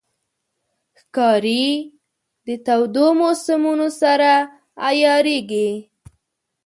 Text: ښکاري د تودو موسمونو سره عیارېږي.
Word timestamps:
ښکاري 0.99 1.67
د 2.45 2.47
تودو 2.65 3.07
موسمونو 3.19 3.87
سره 4.01 4.31
عیارېږي. 4.87 5.69